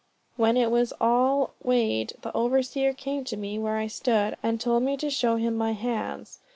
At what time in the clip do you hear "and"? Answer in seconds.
4.41-4.59